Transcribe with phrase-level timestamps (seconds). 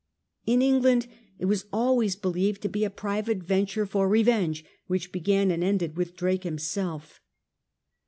[0.47, 1.05] In England
[1.37, 5.95] it was always believed to be a private venture for revenge, which began and ended
[5.95, 7.21] with Drake himself.